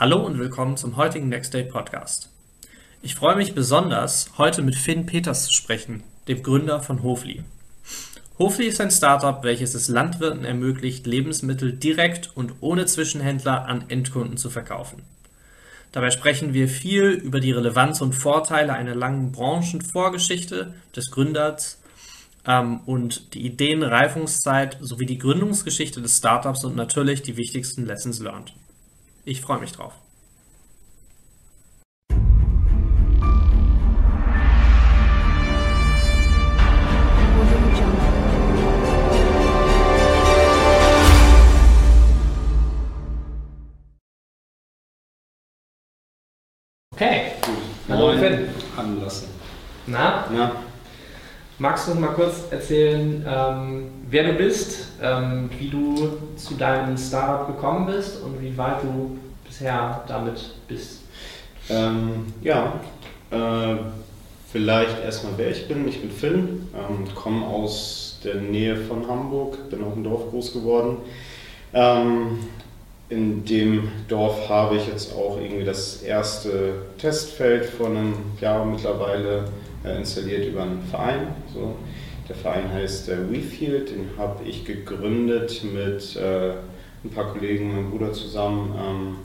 [0.00, 2.30] Hallo und willkommen zum heutigen Next Day Podcast.
[3.02, 7.44] Ich freue mich besonders, heute mit Finn Peters zu sprechen, dem Gründer von Hofli.
[8.38, 14.38] Hofli ist ein Startup, welches es Landwirten ermöglicht, Lebensmittel direkt und ohne Zwischenhändler an Endkunden
[14.38, 15.02] zu verkaufen.
[15.92, 21.78] Dabei sprechen wir viel über die Relevanz und Vorteile einer langen Branchenvorgeschichte des Gründers
[22.46, 28.54] ähm, und die Ideenreifungszeit sowie die Gründungsgeschichte des Startups und natürlich die wichtigsten Lessons learned.
[29.30, 29.92] Ich freue mich drauf.
[46.92, 47.34] Okay.
[47.40, 47.54] Gut.
[47.88, 48.18] Hallo.
[48.18, 48.48] Finn.
[48.76, 49.28] Anlassen.
[49.86, 50.56] Na, Na,
[51.60, 56.96] magst du uns mal kurz erzählen, ähm, wer du bist, ähm, wie du zu deinem
[56.96, 61.00] Startup gekommen bist und wie weit du bisher damit bist?
[61.70, 62.74] ähm, ja,
[63.30, 63.76] äh,
[64.50, 65.86] vielleicht erstmal wer ich bin.
[65.88, 70.52] Ich bin Finn, ähm, komme aus der Nähe von Hamburg, bin auf dem Dorf groß
[70.52, 70.98] geworden.
[71.72, 72.38] Ähm,
[73.08, 79.44] in dem Dorf habe ich jetzt auch irgendwie das erste Testfeld vor einem Jahr mittlerweile
[79.84, 81.28] installiert über einen Verein.
[81.52, 81.76] So.
[82.28, 86.52] Der Verein heißt äh, WeField, den habe ich gegründet mit äh,
[87.02, 89.18] ein paar Kollegen, meinem Bruder zusammen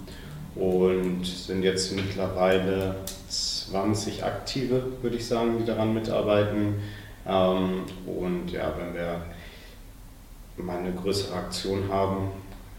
[0.58, 2.96] ähm, und sind jetzt mittlerweile
[3.28, 6.76] 20 Aktive, würde ich sagen, die daran mitarbeiten.
[7.28, 9.22] Ähm, und ja, wenn wir
[10.58, 12.30] mal eine größere Aktion haben,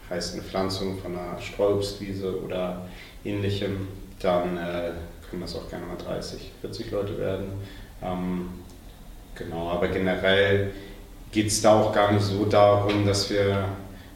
[0.09, 2.87] heißt eine Pflanzung von einer Streuobstwiese oder
[3.23, 3.87] ähnlichem,
[4.19, 4.91] dann äh,
[5.29, 7.47] können das auch gerne mal 30, 40 Leute werden.
[8.01, 8.49] Ähm,
[9.35, 10.71] genau, aber generell
[11.31, 13.65] geht es da auch gar nicht so darum, dass wir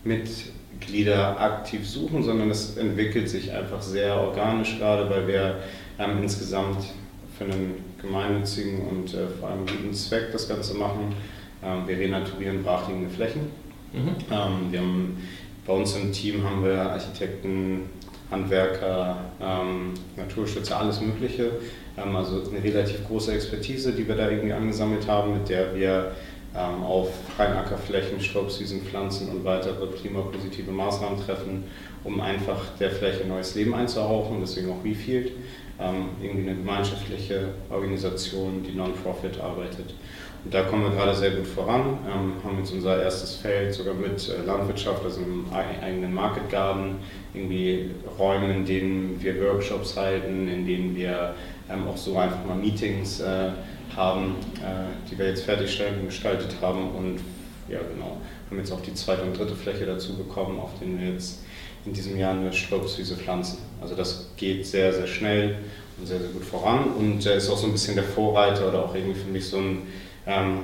[0.03, 5.59] Mitglieder aktiv suchen, sondern es entwickelt sich einfach sehr organisch gerade, weil wir
[5.99, 6.77] ähm, insgesamt
[7.37, 11.13] für einen gemeinnützigen und äh, vor allem guten Zweck das Ganze machen.
[11.63, 13.41] Ähm, wir renaturieren brachliegende Flächen.
[13.93, 14.15] Mhm.
[14.31, 15.27] Ähm, wir haben,
[15.65, 17.89] bei uns im Team haben wir Architekten,
[18.31, 21.51] Handwerker, ähm, Naturschützer, alles Mögliche.
[21.97, 26.11] Ähm, also eine relativ große Expertise, die wir da irgendwie angesammelt haben, mit der wir
[26.55, 31.65] ähm, auf freien Ackerflächen, Staubswiesen, Pflanzen und weitere klimapositive Maßnahmen treffen,
[32.03, 35.31] um einfach der Fläche neues Leben einzuhauchen, deswegen auch WeField.
[35.79, 39.95] Ähm, irgendwie eine gemeinschaftliche Organisation, die non-profit arbeitet.
[40.43, 43.93] Und da kommen wir gerade sehr gut voran, ähm, haben jetzt unser erstes Feld sogar
[43.93, 45.21] mit äh, Landwirtschaft, also
[45.53, 46.95] ei- eigenen Market Garden,
[47.33, 51.35] irgendwie Räumen, in denen wir Workshops halten, in denen wir
[51.69, 53.49] ähm, auch so einfach mal Meetings äh,
[53.95, 57.19] haben, äh, die wir jetzt fertigstellen, gestaltet haben und
[57.69, 58.17] ja genau,
[58.49, 61.43] haben jetzt auch die zweite und dritte Fläche dazu bekommen, auf denen wir jetzt
[61.85, 63.59] in diesem Jahr eine Strobswiese pflanzen.
[63.79, 65.57] Also das geht sehr, sehr schnell
[65.99, 66.85] und sehr, sehr gut voran.
[66.97, 69.57] Und äh, ist auch so ein bisschen der Vorreiter oder auch irgendwie für mich so
[69.57, 69.83] ein,
[70.25, 70.59] ähm,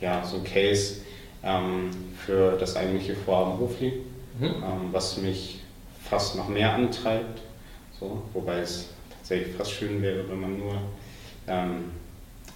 [0.00, 0.96] ja, so ein Case
[1.42, 1.90] ähm,
[2.24, 3.92] für das eigentliche Vorhaben Hofli,
[4.38, 4.46] Mhm.
[4.46, 5.60] ähm, was mich
[6.08, 7.42] fast noch mehr antreibt,
[7.98, 8.88] so, wobei es
[9.18, 10.74] tatsächlich fast schön wäre, wenn man nur
[11.46, 11.90] ähm,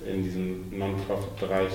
[0.06, 1.72] in diesem Non-Profit-Bereich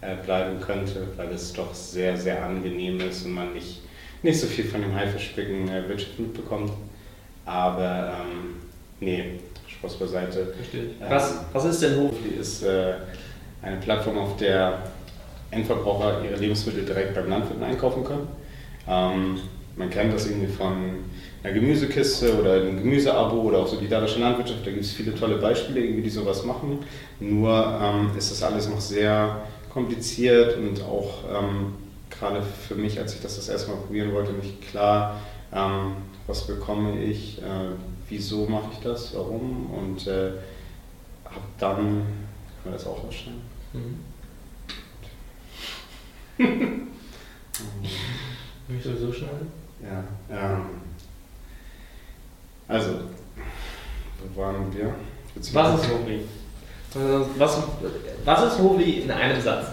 [0.00, 3.82] äh, bleiben könnte, weil es doch sehr, sehr angenehm ist und man nicht,
[4.22, 6.72] nicht so viel von dem Haifischbecken äh, Wirtschaft mitbekommt.
[7.46, 8.56] Aber ähm,
[9.00, 10.46] nee, Spaß beiseite.
[10.56, 10.82] Verstehe.
[11.00, 12.10] Ähm, Was, was ist denn Hof?
[12.12, 12.94] Hofli ist äh,
[13.64, 14.82] eine Plattform, auf der
[15.50, 18.28] Endverbraucher ihre Lebensmittel direkt beim Landwirt einkaufen können.
[18.88, 19.38] Ähm,
[19.76, 20.72] man kennt das irgendwie von
[21.42, 24.66] einer Gemüsekiste oder einem Gemüseabo oder auch solidarische Landwirtschaft.
[24.66, 26.78] Da gibt es viele tolle Beispiele, irgendwie, die sowas machen.
[27.20, 29.42] Nur ähm, ist das alles noch sehr
[29.72, 31.74] kompliziert und auch ähm,
[32.10, 35.20] gerade für mich, als ich das das erste Mal probieren wollte, nicht klar,
[35.52, 35.96] ähm,
[36.26, 37.74] was bekomme ich, äh,
[38.08, 40.30] wieso mache ich das, warum und äh,
[41.24, 42.06] habe dann, können
[42.64, 43.53] wir das auch ausstellen?
[43.74, 43.98] Mhm.
[48.68, 49.52] Will ich sowieso schneiden?
[49.82, 50.62] Ja, ähm,
[52.66, 52.90] also,
[54.34, 54.94] wo waren wir?
[55.34, 56.20] Was ist Hofli?
[57.36, 57.58] Was,
[58.24, 59.66] was ist Hofli in einem Satz?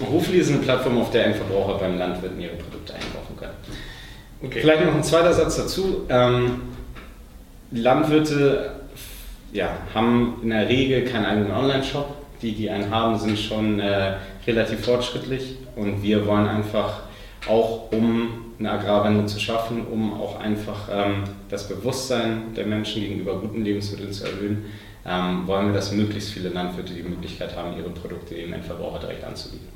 [0.00, 3.54] Hofli ist eine Plattform, auf der Endverbraucher beim Landwirten ihre Produkte einkaufen können.
[4.42, 4.60] Okay.
[4.60, 6.04] Vielleicht noch ein zweiter Satz dazu.
[6.08, 6.62] Ähm,
[7.70, 8.80] Landwirte
[9.52, 12.23] ja, haben in der Regel keinen eigenen Online-Shop.
[12.44, 17.00] Die, die einen haben, sind schon äh, relativ fortschrittlich und wir wollen einfach
[17.48, 23.38] auch, um eine Agrarwende zu schaffen, um auch einfach ähm, das Bewusstsein der Menschen gegenüber
[23.40, 24.66] guten Lebensmitteln zu erhöhen,
[25.06, 29.24] ähm, wollen wir, dass möglichst viele Landwirte die Möglichkeit haben, ihre Produkte dem Endverbraucher direkt
[29.24, 29.68] anzubieten.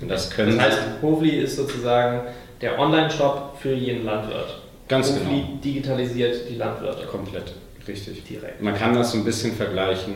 [0.00, 2.22] Und das können Das heißt, Hofli ist sozusagen
[2.62, 4.62] der Online-Shop für jeden Landwirt.
[4.88, 5.58] Ganz Hofli genau.
[5.62, 7.04] digitalisiert die Landwirte.
[7.06, 7.52] Komplett,
[7.86, 8.24] richtig.
[8.24, 8.62] Direkt.
[8.62, 10.14] Man kann das so ein bisschen vergleichen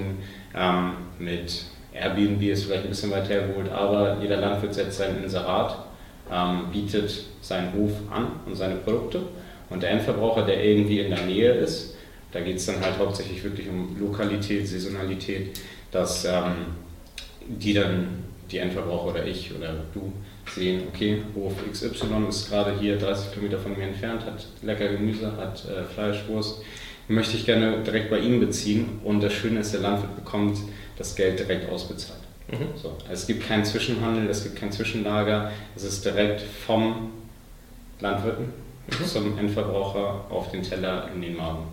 [0.55, 5.77] ähm, mit Airbnb, ist vielleicht ein bisschen weit hergeholt, aber jeder Landwirt setzt sein Inserat,
[6.33, 9.21] ähm, bietet seinen Hof an und seine Produkte.
[9.69, 11.97] Und der Endverbraucher, der irgendwie in der Nähe ist,
[12.33, 15.61] da geht es dann halt hauptsächlich wirklich um Lokalität, Saisonalität,
[15.91, 16.77] dass ähm,
[17.47, 20.13] die dann, die Endverbraucher oder ich oder du,
[20.55, 25.33] sehen, okay, Hof XY ist gerade hier 30 Kilometer von mir entfernt, hat lecker Gemüse,
[25.37, 26.25] hat äh, Fleisch,
[27.09, 29.01] möchte ich gerne direkt bei ihm beziehen.
[29.05, 30.59] Und das Schöne ist, der Landwirt bekommt
[31.01, 32.21] das Geld direkt ausbezahlt.
[32.49, 32.77] Mhm.
[32.77, 37.11] So, also es gibt keinen Zwischenhandel, es gibt kein Zwischenlager, es ist direkt vom
[38.01, 38.53] Landwirten
[38.99, 39.05] Mhm.
[39.07, 41.65] zum Endverbraucher auf den Teller in den Magen.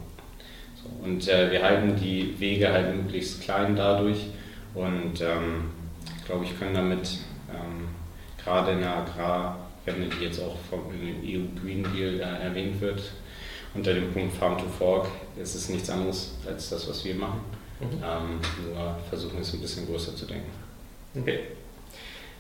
[0.75, 4.27] So, und äh, wir halten die Wege halt möglichst klein dadurch
[4.75, 5.71] und ähm,
[6.19, 7.19] ich glaube, ich kann damit
[7.50, 7.88] ähm,
[8.44, 13.01] gerade in der Agrarwende, die jetzt auch vom EU Green Deal äh, erwähnt wird,
[13.74, 15.07] unter dem Punkt Farm to Fork,
[15.41, 17.41] ist es nichts anderes als das, was wir machen.
[17.79, 17.88] Mhm.
[18.03, 18.39] Ähm,
[18.74, 20.50] nur versuchen es ein bisschen größer zu denken.
[21.19, 21.39] Okay.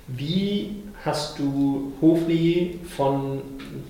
[0.07, 3.41] Wie hast du Hofli von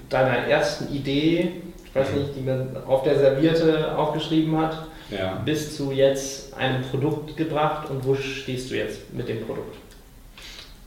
[0.10, 1.52] deiner ersten Idee,
[1.86, 5.36] ich weiß nicht, die man auf der Serviette aufgeschrieben hat, Ja.
[5.46, 9.76] bis zu jetzt einem Produkt gebracht und wo stehst du jetzt mit dem Produkt?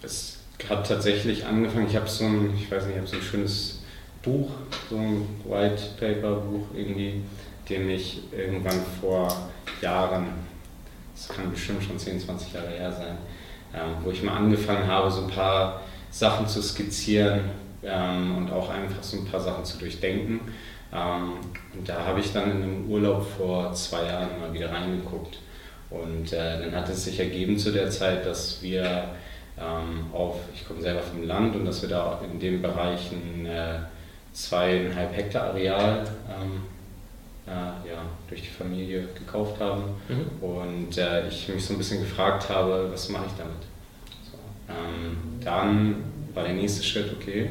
[0.03, 3.23] Es hat tatsächlich angefangen, ich habe so ein, ich weiß nicht, ich habe so ein
[3.23, 3.81] schönes
[4.23, 4.51] Buch,
[4.91, 7.23] so ein White Paper Buch irgendwie,
[7.69, 9.29] dem ich irgendwann vor
[9.81, 10.27] Jahren,
[11.21, 13.19] das kann bestimmt schon 10, 20 Jahre her sein,
[13.75, 17.41] ähm, wo ich mal angefangen habe, so ein paar Sachen zu skizzieren
[17.83, 20.41] ähm, und auch einfach so ein paar Sachen zu durchdenken.
[20.93, 21.33] Ähm,
[21.77, 25.39] und da habe ich dann in einem Urlaub vor zwei Jahren mal wieder reingeguckt.
[25.91, 29.09] Und äh, dann hat es sich ergeben zu der Zeit, dass wir
[30.15, 33.75] auf, ich komme selber vom Land und dass wir da in dem Bereich ein äh,
[34.33, 36.07] zweieinhalb Hektar Areal
[37.89, 40.45] ja, durch die Familie gekauft haben Mhm.
[40.45, 43.63] und äh, ich mich so ein bisschen gefragt habe, was mache ich damit?
[44.31, 44.39] So,
[44.73, 45.97] ähm, dann
[46.35, 47.51] war der nächste Schritt, okay,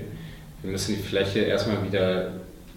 [0.61, 2.31] wir müssen die Fläche erstmal wieder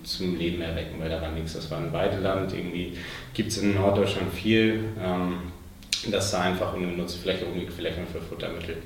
[0.04, 2.96] zum Leben erwecken, weil da war nichts, das war ein Weideland, irgendwie
[3.34, 5.34] gibt es in Norddeutschland viel, ähm,
[6.10, 8.78] dass da einfach ungenutzte Fläche nur für Futtermittel.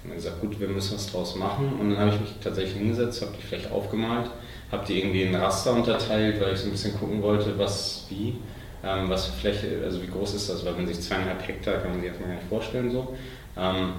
[0.00, 1.72] Ich habe gesagt, gut, wir müssen was draus machen.
[1.80, 4.30] Und dann habe ich mich tatsächlich hingesetzt, habe die Fläche aufgemalt,
[4.70, 8.36] habe die irgendwie in Raster unterteilt, weil ich so ein bisschen gucken wollte, was wie,
[8.84, 11.90] ähm, was für Fläche, also wie groß ist das, weil man sich zweieinhalb Hektar kann
[11.90, 13.16] man sich erstmal gar nicht vorstellen so.
[13.56, 13.92] Ähm,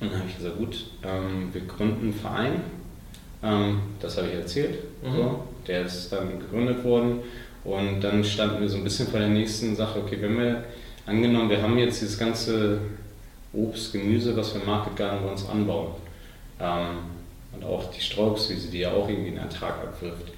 [0.00, 2.60] und dann habe ich gesagt, gut, ähm, wir gründen einen Verein.
[3.42, 4.78] Ähm, das habe ich erzählt.
[5.02, 5.16] Mhm.
[5.16, 5.44] So.
[5.66, 7.20] Der ist dann gegründet worden.
[7.64, 10.64] Und dann standen wir so ein bisschen vor der nächsten Sache, okay, wenn wir
[11.06, 12.78] angenommen, wir haben jetzt dieses ganze
[13.52, 15.92] Obst, Gemüse, was wir im Market Garden bei uns anbauen.
[16.60, 17.15] Ähm,
[17.56, 20.32] und auch die Strauchswiese, die ja auch irgendwie einen Ertrag abwirft.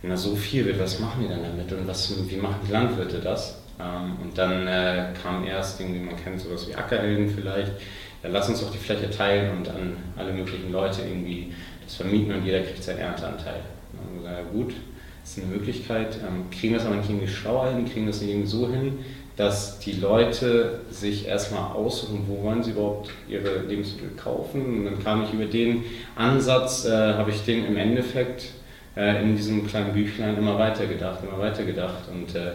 [0.00, 2.72] Wenn da so viel wird, was machen die dann damit und was, wie machen die
[2.72, 3.62] Landwirte das?
[3.80, 7.72] Ähm, und dann äh, kam erst irgendwie, man kennt sowas wie Ackerhelden vielleicht,
[8.22, 11.52] ja, lass uns doch die Fläche teilen und an alle möglichen Leute irgendwie
[11.84, 13.60] das vermieten und jeder kriegt seinen Ernteanteil.
[13.92, 14.74] Dann haben wir gesagt, ja gut,
[15.22, 18.30] das ist eine Möglichkeit, ähm, kriegen das aber nicht irgendwie schlauer hin, kriegen das nicht
[18.30, 18.98] irgendwie so hin,
[19.36, 24.78] dass die Leute sich erstmal aussuchen, wo wollen sie überhaupt ihre Lebensmittel kaufen.
[24.78, 25.84] Und dann kam ich über den
[26.14, 28.52] Ansatz, äh, habe ich den im Endeffekt
[28.96, 32.52] äh, in diesem kleinen Büchlein immer weitergedacht, immer weitergedacht und äh,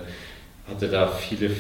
[0.70, 1.52] hatte da viele,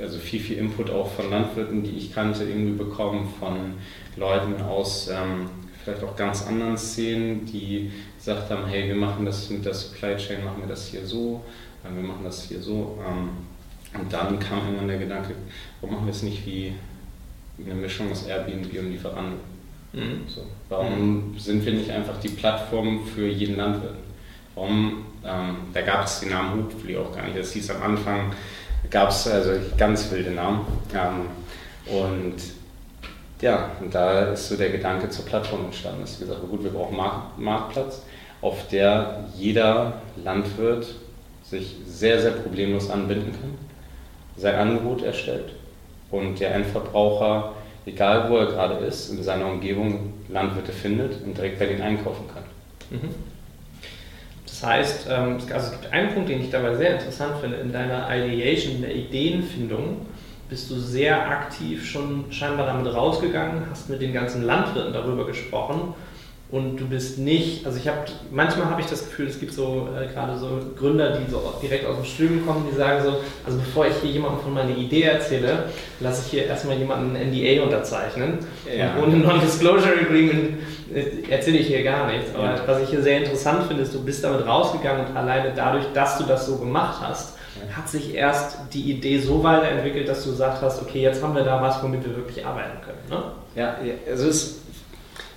[0.00, 3.74] also viel, viel Input auch von Landwirten, die ich kannte, irgendwie bekommen, von
[4.16, 5.48] Leuten aus ähm,
[5.84, 10.16] vielleicht auch ganz anderen Szenen, die gesagt haben, hey, wir machen das mit der Supply
[10.16, 11.44] Chain, machen wir das hier so,
[11.84, 12.98] äh, wir machen das hier so.
[13.06, 13.53] Ähm,
[13.98, 15.34] und dann kam irgendwann der Gedanke,
[15.80, 16.72] warum machen wir es nicht wie
[17.64, 19.36] eine Mischung aus Airbnb und Lieferando?
[19.92, 20.24] Mhm.
[20.26, 23.94] So, warum sind wir nicht einfach die Plattform für jeden Landwirt?
[24.54, 27.38] Warum, ähm, da gab es den Namen Hupfli auch gar nicht.
[27.38, 28.32] Das hieß am Anfang,
[28.90, 30.60] gab es also ganz wilde Namen.
[30.92, 32.36] Ähm, und
[33.40, 36.00] ja, und da ist so der Gedanke zur Plattform entstanden.
[36.00, 38.02] Dass wir gesagt haben, gut, wir brauchen Markt, Marktplatz,
[38.40, 40.94] auf der jeder Landwirt
[41.42, 43.54] sich sehr, sehr problemlos anbinden kann,
[44.36, 45.52] sein Angebot erstellt
[46.10, 47.52] und der Endverbraucher,
[47.86, 52.26] egal wo er gerade ist, in seiner Umgebung Landwirte findet und direkt bei denen einkaufen
[52.32, 52.44] kann.
[52.90, 53.14] Mhm.
[54.46, 57.56] Das heißt, ähm, also es gibt einen Punkt, den ich dabei sehr interessant finde.
[57.58, 60.06] In deiner Ideation, in der Ideenfindung,
[60.48, 65.94] bist du sehr aktiv schon scheinbar damit rausgegangen, hast mit den ganzen Landwirten darüber gesprochen
[66.54, 67.98] und du bist nicht, also ich habe,
[68.30, 71.84] manchmal habe ich das Gefühl, es gibt so äh, gerade so Gründer, die so direkt
[71.84, 75.02] aus dem Studium kommen, die sagen so, also bevor ich hier jemandem von meiner Idee
[75.02, 75.64] erzähle,
[75.98, 78.38] lasse ich hier erstmal jemanden ein NDA unterzeichnen.
[78.72, 78.94] Ja.
[78.94, 80.60] Und ohne Non-Disclosure Agreement
[80.94, 82.32] äh, erzähle ich hier gar nichts.
[82.32, 82.62] Aber ja.
[82.64, 86.18] was ich hier sehr interessant finde, ist, du bist damit rausgegangen und alleine dadurch, dass
[86.18, 87.36] du das so gemacht hast,
[87.76, 91.42] hat sich erst die Idee so weiterentwickelt, dass du gesagt hast, okay, jetzt haben wir
[91.42, 92.98] da was, womit wir wirklich arbeiten können.
[93.10, 93.24] Ne?
[93.56, 93.76] Ja,
[94.08, 94.60] also es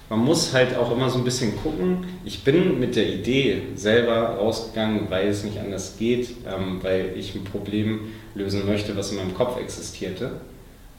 [0.10, 2.06] man muss halt auch immer so ein bisschen gucken.
[2.24, 7.36] Ich bin mit der Idee selber rausgegangen, weil es nicht anders geht, ähm, weil ich
[7.36, 8.00] ein Problem
[8.34, 10.32] lösen möchte, was in meinem Kopf existierte.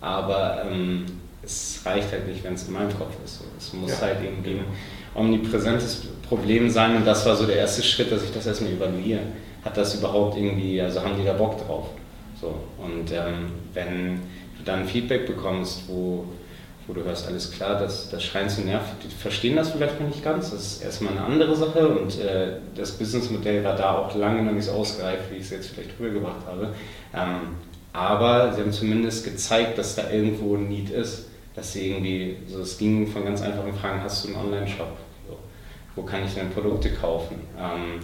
[0.00, 1.06] Aber ähm,
[1.42, 3.40] es reicht halt nicht, wenn es in meinem Kopf ist.
[3.56, 4.00] Es muss ja.
[4.02, 4.64] halt irgendwie ein
[5.14, 9.20] omnipräsentes Problem sein und das war so der erste Schritt, dass ich das erstmal evaluiere.
[9.64, 11.88] Hat das überhaupt irgendwie, also haben die da Bock drauf?
[12.40, 12.54] So.
[12.78, 14.20] Und ähm, wenn
[14.58, 16.26] du dann Feedback bekommst, wo
[16.88, 18.96] wo du hörst, alles klar, das, das scheint zu nerven.
[19.04, 22.56] Die verstehen das vielleicht noch nicht ganz, das ist erstmal eine andere Sache und äh,
[22.74, 25.90] das Businessmodell war da auch lange noch nicht so ausgereift, wie ich es jetzt vielleicht
[26.00, 26.74] rübergebracht habe.
[27.14, 27.56] Ähm,
[27.92, 32.60] aber sie haben zumindest gezeigt, dass da irgendwo ein Need ist, dass sie irgendwie, so
[32.60, 34.96] es ging von ganz einfachen Fragen, hast du einen Online-Shop?
[35.28, 35.36] So,
[35.94, 37.36] wo kann ich denn Produkte kaufen?
[37.58, 38.00] Ähm,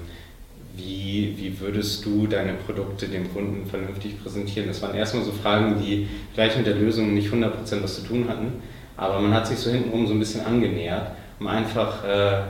[0.76, 4.68] wie, wie würdest du deine Produkte dem Kunden vernünftig präsentieren?
[4.68, 8.28] Das waren erstmal so Fragen, die gleich mit der Lösung nicht 100% was zu tun
[8.28, 8.54] hatten,
[8.96, 12.42] aber man hat sich so hintenrum so ein bisschen angenähert, um einfach äh,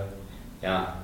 [0.63, 0.95] ja,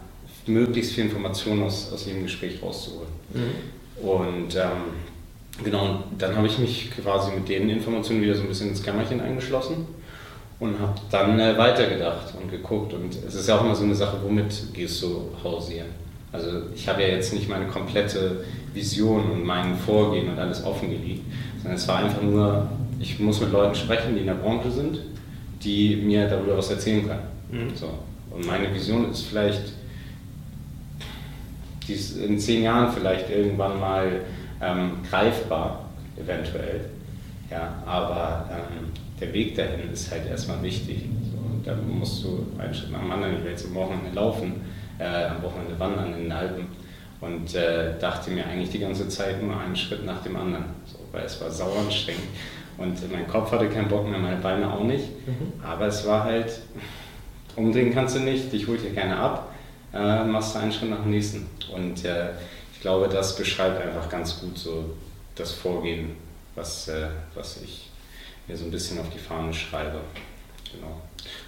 [0.47, 3.09] möglichst viel Informationen aus, aus jedem Gespräch rauszuholen.
[3.35, 4.07] Mhm.
[4.07, 8.71] Und ähm, genau, dann habe ich mich quasi mit den Informationen wieder so ein bisschen
[8.71, 9.87] ins Kämmerchen eingeschlossen
[10.59, 12.93] und habe dann äh, weitergedacht und geguckt.
[12.95, 15.89] Und es ist ja auch immer so eine Sache, womit gehst du hausieren?
[16.33, 21.25] Also ich habe ja jetzt nicht meine komplette Vision und mein Vorgehen und alles offengelegt,
[21.59, 22.69] sondern es war einfach nur,
[23.01, 25.01] ich muss mit Leuten sprechen, die in der Branche sind,
[25.63, 27.23] die mir darüber was erzählen können.
[27.51, 27.77] Mhm.
[27.77, 27.91] So.
[28.31, 29.73] Und meine Vision ist vielleicht,
[31.87, 34.21] die ist in zehn Jahren vielleicht irgendwann mal
[34.63, 36.91] ähm, greifbar, eventuell.
[37.51, 41.07] Ja, aber ähm, der Weg dahin ist halt erstmal wichtig.
[41.33, 44.53] So, da musst du einen Schritt nach dem anderen, ich will jetzt am Wochenende laufen,
[45.01, 46.67] äh, am Wochenende wandern in den Alpen
[47.21, 50.99] und äh, dachte mir eigentlich die ganze Zeit nur einen Schritt nach dem anderen, so,
[51.13, 52.23] weil es war sauer anstrengend.
[52.79, 55.05] Und mein Kopf hatte keinen Bock mehr, meine Beine auch nicht.
[55.27, 55.53] Mhm.
[55.63, 56.51] Aber es war halt,
[57.57, 59.55] umdrehen kannst du nicht, dich holt hier keiner ab,
[59.93, 61.47] äh, machst du einen Schritt nach dem nächsten.
[61.75, 62.31] Und äh,
[62.73, 64.97] ich glaube, das beschreibt einfach ganz gut so
[65.35, 66.13] das Vorgehen,
[66.55, 67.91] was, äh, was ich
[68.49, 70.01] mir so ein bisschen auf die Fahne schreibe.
[70.73, 71.01] Genau.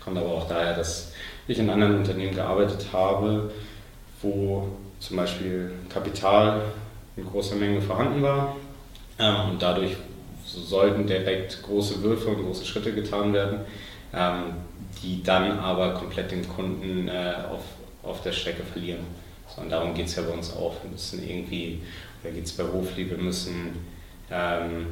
[0.05, 1.13] Kommt aber auch daher, dass
[1.49, 3.51] ich in anderen Unternehmen gearbeitet habe,
[4.21, 4.69] wo
[4.99, 6.63] zum Beispiel Kapital
[7.17, 8.57] in großer Menge vorhanden war
[9.19, 9.97] ähm, und dadurch
[10.47, 13.61] so sollten direkt große Würfe und große Schritte getan werden,
[14.13, 14.55] ähm,
[15.03, 17.63] die dann aber komplett den Kunden äh, auf,
[18.03, 19.05] auf der Strecke verlieren.
[19.55, 20.75] So, und darum geht es ja bei uns auch.
[20.83, 21.83] Wir müssen irgendwie,
[22.23, 23.79] da geht es bei Hofli, wir müssen
[24.31, 24.87] ähm,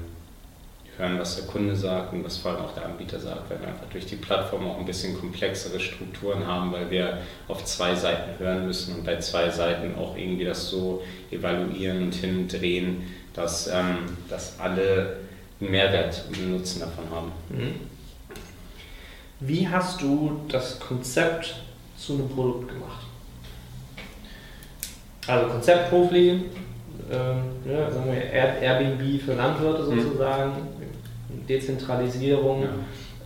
[1.00, 3.68] hören, was der Kunde sagt und was vor allem auch der Anbieter sagt, weil wir
[3.68, 8.38] einfach durch die Plattform auch ein bisschen komplexere Strukturen haben, weil wir auf zwei Seiten
[8.38, 13.02] hören müssen und bei zwei Seiten auch irgendwie das so evaluieren und hindrehen,
[13.34, 15.18] dass, ähm, dass alle
[15.60, 17.32] einen Mehrwert und einen Nutzen davon haben.
[17.48, 17.74] Mhm.
[19.40, 21.54] Wie hast du das Konzept
[21.96, 23.06] zu einem Produkt gemacht?
[25.26, 26.30] Also Konzept Profli,
[27.10, 30.02] ähm, ja, sagen wir Airbnb für Landwirte mhm.
[30.02, 30.52] sozusagen.
[31.48, 32.62] Dezentralisierung.
[32.62, 32.68] Ja.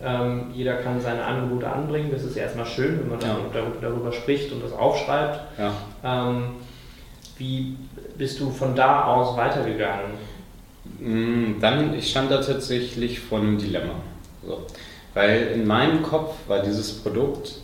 [0.03, 2.09] Ähm, jeder kann seine Angebote anbringen.
[2.11, 3.37] Das ist erstmal schön, wenn man ja.
[3.53, 5.39] darüber, darüber, spricht und das aufschreibt.
[6.03, 6.43] Ähm,
[7.37, 7.77] wie
[8.17, 10.11] bist du von da aus weitergegangen?
[10.99, 13.95] Mm, dann, ich stand da tatsächlich vor einem Dilemma.
[14.45, 14.65] So.
[15.13, 17.55] Weil in meinem Kopf war dieses Produkt,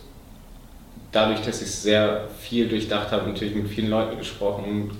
[1.12, 4.90] dadurch, dass ich sehr viel durchdacht habe, natürlich mit vielen Leuten gesprochen,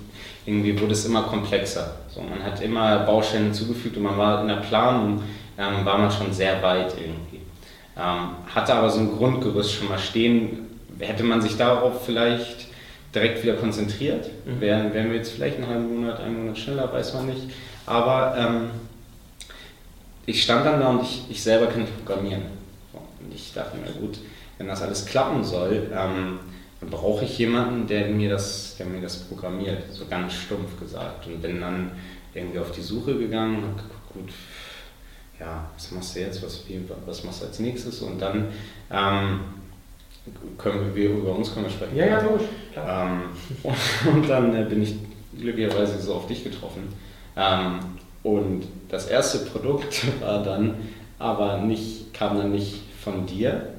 [0.45, 1.95] irgendwie wurde es immer komplexer.
[2.09, 5.23] So, man hat immer Baustellen hinzugefügt und man war in der Planung,
[5.57, 7.41] ähm, war man schon sehr weit irgendwie.
[7.97, 10.67] Ähm, hatte aber so ein Grundgerüst schon mal stehen,
[10.99, 12.67] hätte man sich darauf vielleicht
[13.13, 14.61] direkt wieder konzentriert, mhm.
[14.61, 17.51] wären, wären wir jetzt vielleicht einen halben Monat, einen Monat schneller, weiß man nicht.
[17.85, 18.71] Aber ähm,
[20.25, 22.43] ich stand dann da und ich, ich selber kann nicht programmieren.
[22.93, 24.19] Und ich dachte mir, gut,
[24.57, 26.39] wenn das alles klappen soll, ähm,
[26.83, 31.27] dann brauche ich jemanden, der mir, das, der mir das programmiert, so ganz stumpf gesagt.
[31.27, 31.91] Und bin dann
[32.33, 34.33] irgendwie auf die Suche gegangen und geguckt, gut,
[35.39, 36.63] ja, was machst du jetzt, was,
[37.05, 38.01] was machst du als nächstes?
[38.01, 38.47] Und dann
[38.91, 39.39] ähm,
[40.57, 41.95] können wir, über uns können wir sprechen.
[41.95, 42.47] Ja, ja, logisch.
[42.75, 43.21] Ähm,
[43.63, 44.95] und, und, dann äh, bin ich
[45.37, 46.89] glücklicherweise so auf dich getroffen.
[47.37, 47.79] Ähm,
[48.23, 50.75] und das erste Produkt war dann
[51.17, 53.72] aber nicht, kam dann nicht von dir,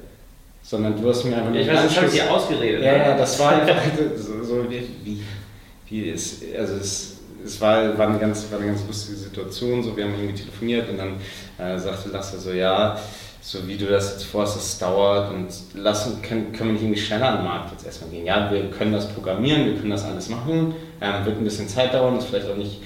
[0.65, 2.83] sondern du hast mir einfach ja, Ich weiß, das habe ich dir ausgeredet.
[2.83, 3.81] Ja, ja, das war einfach
[4.17, 5.23] so, so wie, wie,
[5.87, 9.95] wie es, also es, es war, war, eine ganz, war eine ganz lustige Situation, so,
[9.95, 11.13] wir haben irgendwie telefoniert und dann
[11.59, 12.97] äh, sagte Lasse so, ja,
[13.41, 17.01] so wie du das jetzt vorhast, das dauert und lassen, können, können wir nicht irgendwie
[17.01, 18.25] schneller an den Markt jetzt erstmal gehen.
[18.25, 21.93] Ja, wir können das programmieren, wir können das alles machen, ähm, wird ein bisschen Zeit
[21.93, 22.81] dauern, ist vielleicht auch nicht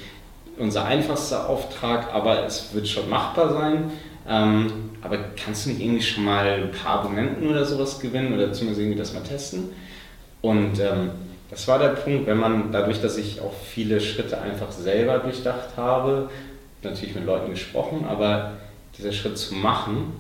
[0.57, 3.91] unser einfachster Auftrag, aber es wird schon machbar sein.
[4.27, 8.51] Ähm, aber kannst du nicht irgendwie schon mal ein paar Abonnenten oder sowas gewinnen oder
[8.51, 9.69] zumindest irgendwie das mal testen?
[10.41, 11.11] Und ähm,
[11.49, 15.69] das war der Punkt, wenn man dadurch, dass ich auch viele Schritte einfach selber durchdacht
[15.77, 16.29] habe,
[16.83, 18.53] natürlich mit Leuten gesprochen, aber
[18.97, 20.13] dieser Schritt zu machen,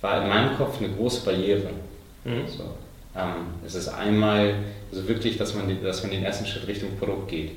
[0.00, 1.70] war in meinem Kopf eine große Barriere.
[2.24, 2.46] Mhm.
[2.46, 2.74] So,
[3.16, 4.54] ähm, es ist einmal,
[4.90, 7.52] also wirklich, dass man, dass man den ersten Schritt Richtung Produkt geht.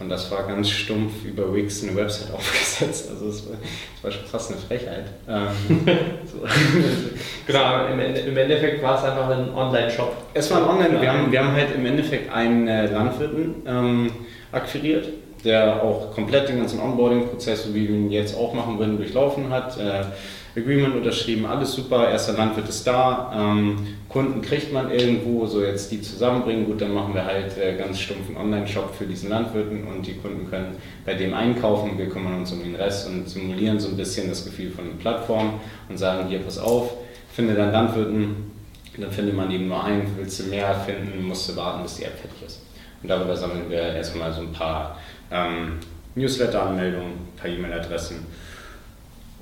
[0.00, 3.10] Und das war ganz stumpf über Wix eine Website aufgesetzt.
[3.10, 3.56] Also es war,
[4.02, 5.06] war, schon fast eine Frechheit.
[5.28, 5.80] Ähm,
[7.46, 10.16] genau, im, im, Endeffekt war es einfach ein Online-Shop.
[10.34, 14.12] Es war ein Online, wir haben, wir haben halt im Endeffekt einen äh, Landwirten ähm,
[14.52, 15.08] akquiriert,
[15.44, 19.50] der auch komplett den ganzen Onboarding-Prozess, so wie wir ihn jetzt auch machen würden, durchlaufen
[19.50, 19.78] hat.
[19.78, 20.04] Äh,
[20.58, 23.76] Agreement unterschrieben, alles super, erster Landwirt ist da, ähm,
[24.08, 28.00] Kunden kriegt man irgendwo, so jetzt die zusammenbringen, gut, dann machen wir halt äh, ganz
[28.00, 32.52] stumpfen Online-Shop für diesen Landwirten und die Kunden können bei dem einkaufen, wir kümmern uns
[32.52, 35.54] um den Rest und simulieren so ein bisschen das Gefühl von der Plattform
[35.88, 36.92] und sagen, hier, pass auf,
[37.32, 38.36] finde deinen Landwirten,
[38.98, 42.04] dann findet man eben nur einen, willst du mehr finden, musst du warten, bis die
[42.04, 42.62] App fertig ist.
[43.02, 44.98] Und darüber sammeln wir erstmal so ein paar
[45.30, 45.78] ähm,
[46.16, 48.26] Newsletter-Anmeldungen, ein paar E-Mail-Adressen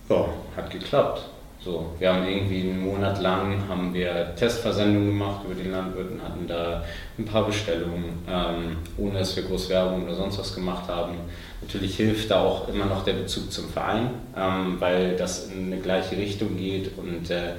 [0.08, 1.22] ja, hat geklappt.
[1.66, 6.46] So, wir haben irgendwie einen Monat lang haben wir Testversendungen gemacht über die Landwirten, hatten
[6.46, 6.84] da
[7.18, 11.14] ein paar Bestellungen, ähm, ohne dass wir groß Werbung oder sonst was gemacht haben.
[11.60, 15.80] Natürlich hilft da auch immer noch der Bezug zum Verein, ähm, weil das in eine
[15.80, 17.54] gleiche Richtung geht und äh,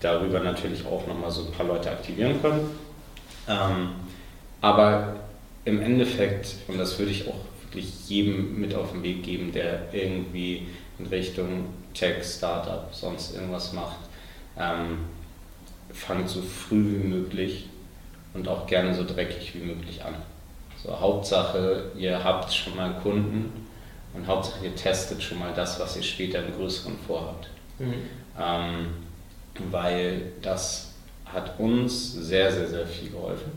[0.00, 2.68] darüber natürlich auch nochmal so ein paar Leute aktivieren können.
[3.48, 3.90] Ähm,
[4.60, 5.14] aber
[5.64, 9.92] im Endeffekt, und das würde ich auch wirklich jedem mit auf den Weg geben, der
[9.92, 10.66] irgendwie
[10.98, 13.98] in Richtung Tech, Startup, sonst irgendwas macht,
[14.58, 14.98] ähm,
[15.92, 17.68] fangt so früh wie möglich
[18.34, 20.14] und auch gerne so dreckig wie möglich an.
[20.82, 23.66] So, Hauptsache, ihr habt schon mal Kunden
[24.14, 27.48] und Hauptsache, ihr testet schon mal das, was ihr später im Größeren vorhabt.
[27.78, 27.94] Mhm.
[28.38, 28.86] Ähm,
[29.70, 30.92] weil das
[31.24, 33.52] hat uns sehr, sehr, sehr viel geholfen.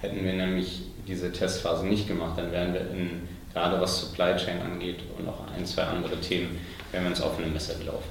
[0.00, 4.60] Hätten wir nämlich diese Testphase nicht gemacht, dann wären wir in, gerade was Supply Chain
[4.60, 6.58] angeht und auch ein, zwei andere Themen,
[6.92, 8.10] wenn wir ins offene Messer gelaufen.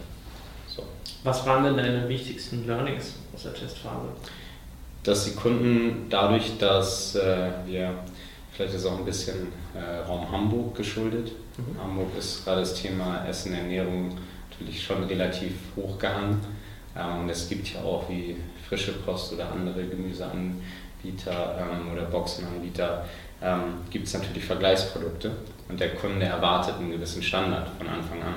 [0.67, 0.83] So.
[1.23, 4.07] Was waren denn deine wichtigsten Learnings aus der Testphase?
[5.03, 7.93] Dass die Kunden dadurch, dass äh, wir,
[8.53, 11.31] vielleicht ist auch ein bisschen äh, Raum Hamburg geschuldet.
[11.57, 11.79] Mhm.
[11.79, 14.17] Hamburg ist gerade das Thema Essen, Ernährung
[14.49, 16.39] natürlich schon relativ hochgehangen.
[16.97, 20.57] Ähm, und es gibt ja auch wie frische Post oder andere Gemüseanbieter
[21.59, 23.05] ähm, oder Boxenanbieter,
[23.45, 23.59] ähm,
[23.91, 25.31] gibt es natürlich Vergleichsprodukte.
[25.69, 28.35] Und der Kunde erwartet einen gewissen Standard von Anfang an.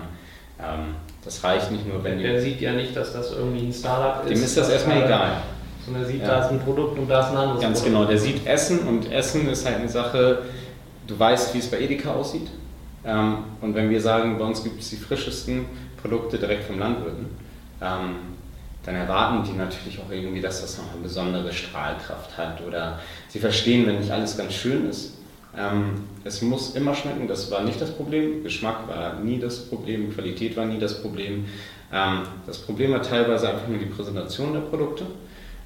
[0.61, 0.95] Ähm,
[1.25, 4.31] das reicht nicht nur, wenn Der sieht ja nicht, dass das irgendwie ein Startup ist.
[4.31, 5.43] Dem ist das erstmal egal.
[5.85, 6.27] Sondern er sieht, ja.
[6.27, 7.99] da ist ein Produkt und da ist ein anderes Ganz Produkt.
[7.99, 10.43] genau, der sieht Essen und Essen ist halt eine Sache,
[11.07, 12.49] du weißt, wie es bei Edeka aussieht.
[13.05, 15.67] Ähm, und wenn wir sagen, bei uns gibt es die frischesten
[16.01, 17.27] Produkte direkt vom Landwirten,
[17.81, 18.17] ähm,
[18.89, 22.99] dann erwarten die natürlich auch irgendwie, dass das noch eine besondere Strahlkraft hat oder
[23.29, 25.19] sie verstehen, wenn nicht alles ganz schön ist,
[25.55, 28.43] ähm, es muss immer schmecken, das war nicht das Problem.
[28.43, 31.45] Geschmack war nie das Problem, Qualität war nie das Problem.
[31.93, 35.05] Ähm, das Problem war teilweise einfach nur die Präsentation der Produkte.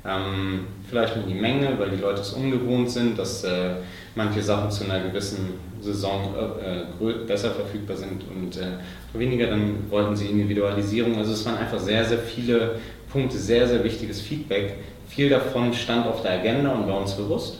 [0.04, 3.74] Ähm, vielleicht nur die Menge, weil die Leute es ungewohnt sind, dass äh,
[4.16, 10.14] manche Sachen zu einer gewissen Saison äh, besser verfügbar sind und äh, weniger, dann wollten
[10.14, 11.16] sie Individualisierung.
[11.18, 12.76] Also es waren einfach sehr, sehr viele
[13.10, 14.76] Punkte, sehr, sehr wichtiges Feedback.
[15.08, 17.58] Viel davon stand auf der Agenda und war uns bewusst.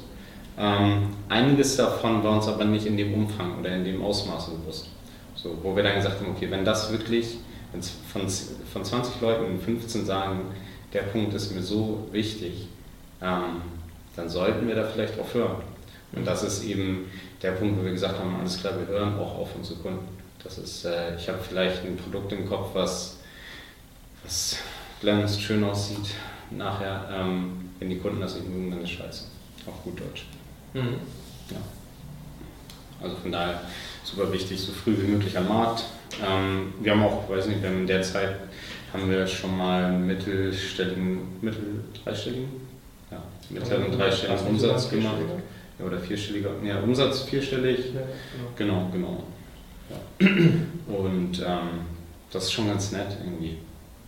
[0.59, 4.89] Ähm, einiges davon war uns aber nicht in dem Umfang oder in dem Ausmaß bewusst.
[5.35, 7.39] So, wo wir dann gesagt haben, okay, wenn das wirklich,
[7.73, 8.29] wenn von,
[8.73, 10.41] von 20 Leuten 15 sagen,
[10.93, 12.69] der Punkt ist mir so wichtig,
[13.21, 13.63] ähm,
[14.15, 15.57] dann sollten wir da vielleicht auch hören.
[16.15, 17.07] Und das ist eben
[17.42, 20.07] der Punkt, wo wir gesagt haben, alles klar, wir hören auch auf unsere Kunden.
[20.42, 23.18] Das ist, äh, ich habe vielleicht ein Produkt im Kopf, was,
[24.24, 24.57] was
[25.00, 26.14] glänzt, schön aussieht.
[26.50, 29.24] Nachher, ähm, wenn die Kunden das nicht mögen, dann ist scheiße.
[29.66, 30.26] Auf gut Deutsch.
[30.74, 30.96] Mhm.
[31.50, 31.59] Ja.
[33.02, 33.62] Also von daher
[34.05, 35.85] super wichtig, so früh wie möglich am Markt.
[36.24, 38.37] Ähm, wir haben auch, weiß nicht, wir haben in der Zeit
[38.92, 42.50] haben wir schon mal mittelstelligen, mittel dreistelligen,
[43.11, 45.16] ja, mittleren dreistelligen Umsatz gemacht.
[45.83, 47.92] Ja, oder vierstelliger, ja, Umsatz vierstellig.
[47.95, 48.01] Ja,
[48.57, 49.09] genau, genau.
[49.09, 49.25] genau
[49.90, 50.27] ja.
[50.95, 51.81] Und ähm,
[52.31, 53.59] das ist schon ganz nett irgendwie.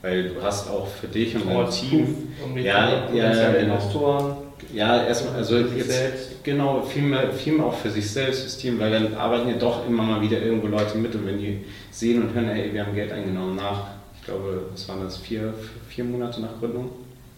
[0.02, 3.74] Weil du hast auch für dich und dein Team, um Ja, ja, ja, genau.
[3.74, 4.36] Investoren.
[4.72, 6.44] Ja, erstmal, also jetzt, selbst.
[6.44, 9.56] genau, viel mehr, viel mehr auch für sich selbst, fürs Team, weil dann arbeiten ja
[9.56, 12.84] doch immer mal wieder irgendwo Leute mit und wenn die sehen und hören, ey, wir
[12.84, 15.52] haben Geld eingenommen nach, ich glaube, was waren das, vier,
[15.88, 16.90] vier Monate nach Gründung,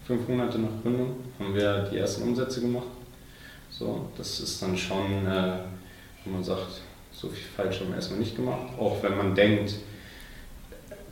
[0.06, 2.86] fünf Monate nach Gründung, haben wir die ersten Umsätze gemacht.
[3.78, 5.58] So, das ist dann schon, äh,
[6.24, 6.80] wenn man sagt,
[7.12, 9.74] so viel falsch haben wir erstmal nicht gemacht, auch wenn man denkt,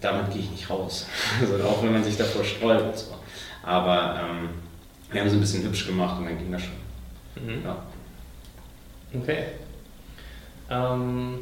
[0.00, 1.06] damit gehe ich nicht raus.
[1.40, 2.98] Also auch wenn man sich davor sträubt.
[2.98, 3.14] So.
[3.62, 4.48] Aber ähm,
[5.10, 7.44] wir haben es ein bisschen hübsch gemacht und dann ging das schon.
[7.44, 7.64] Mhm.
[7.64, 7.82] Ja.
[9.14, 9.44] Okay.
[10.70, 11.38] Ähm,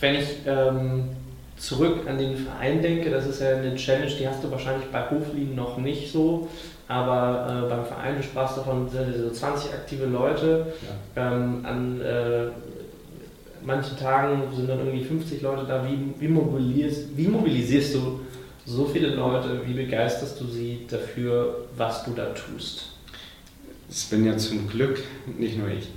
[0.00, 1.08] wenn ich ähm,
[1.56, 5.10] zurück an den Verein denke, das ist ja eine Challenge, die hast du wahrscheinlich bei
[5.10, 6.48] Hoflin noch nicht so,
[6.88, 10.66] aber äh, beim Verein, du sprachst davon, sind so 20 aktive Leute.
[11.16, 12.46] Ähm, an äh,
[13.64, 15.84] manchen Tagen sind dann irgendwie 50 Leute da.
[15.84, 18.20] Wie, wie, mobilisierst, wie mobilisierst du
[18.64, 19.60] so viele Leute?
[19.66, 22.92] Wie begeisterst du sie dafür, was du da tust?
[23.90, 25.02] Es bin ja zum Glück
[25.38, 25.88] nicht nur ich,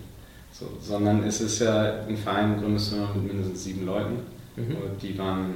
[0.52, 4.20] so, sondern es ist ja ein Verein, gründest du mit mindestens sieben Leuten.
[4.56, 4.76] Mhm.
[4.76, 5.56] Und die waren,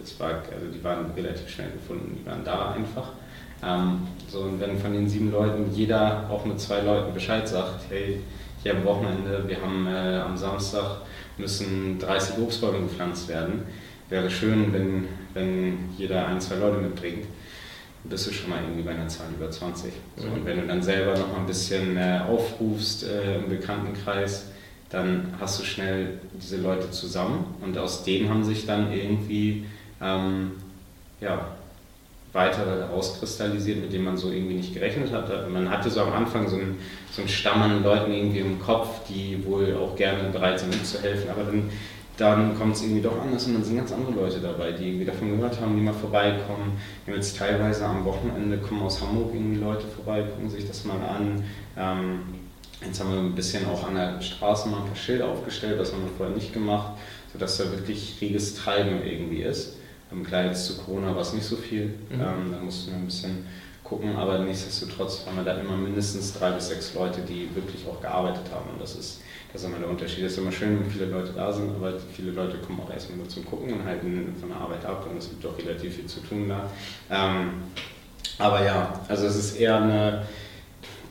[0.00, 3.12] das war, also die waren relativ schnell gefunden, die waren da einfach.
[3.62, 7.84] Ähm, so, und wenn von den sieben Leuten jeder auch mit zwei Leuten Bescheid sagt,
[7.90, 8.20] hey,
[8.62, 11.02] hier am Wochenende, wir haben äh, am Samstag
[11.38, 13.62] müssen 30 Obstbäume gepflanzt werden,
[14.08, 17.24] wäre schön, wenn, wenn jeder ein, zwei Leute mitbringt,
[18.02, 19.92] dann bist du schon mal irgendwie bei einer Zahl über 20.
[20.16, 20.32] So, Mhm.
[20.32, 24.46] und wenn du dann selber noch mal ein bisschen äh, aufrufst äh, im Bekanntenkreis,
[24.90, 29.64] dann hast du schnell diese Leute zusammen und aus denen haben sich dann irgendwie
[30.00, 30.52] ähm,
[31.20, 31.48] ja,
[32.36, 35.50] weitere rauskristallisiert, mit denen man so irgendwie nicht gerechnet hat.
[35.50, 36.78] Man hatte so am Anfang so einen,
[37.10, 41.28] so einen Stamm an Leuten irgendwie im Kopf, die wohl auch gerne bereit sind mitzuhelfen,
[41.30, 41.70] aber dann,
[42.16, 45.06] dann kommt es irgendwie doch anders und dann sind ganz andere Leute dabei, die irgendwie
[45.06, 46.78] davon gehört haben, die mal vorbeikommen.
[47.04, 50.84] Wir haben jetzt teilweise am Wochenende kommen aus Hamburg irgendwie Leute vorbei, gucken sich das
[50.84, 51.42] mal an.
[51.76, 52.20] Ähm,
[52.84, 55.92] Jetzt haben wir ein bisschen auch an der Straße mal ein paar Schilder aufgestellt, das
[55.92, 56.92] haben wir vorher nicht gemacht,
[57.32, 59.76] sodass da wirklich reges Treiben irgendwie ist.
[60.24, 62.20] Klar, jetzt zu Corona war es nicht so viel, Mhm.
[62.20, 63.46] ähm, da mussten wir ein bisschen
[63.82, 68.00] gucken, aber nichtsdestotrotz haben wir da immer mindestens drei bis sechs Leute, die wirklich auch
[68.00, 69.20] gearbeitet haben und das ist,
[69.52, 70.24] das ist immer der Unterschied.
[70.24, 73.18] Es ist immer schön, wenn viele Leute da sind, aber viele Leute kommen auch erstmal
[73.18, 76.06] nur zum Gucken und halten von der Arbeit ab und es gibt auch relativ viel
[76.06, 76.68] zu tun da.
[77.10, 77.50] Ähm,
[78.38, 80.26] aber ja, also es ist eher eine